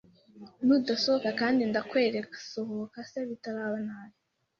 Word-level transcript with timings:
nudasohoka 0.65 1.29
kandi 1.39 1.61
ndakwereka 1.69 2.37
Sohoka 2.51 2.97
se 3.09 3.19
bitaraba 3.29 3.77
nabi 3.87 4.17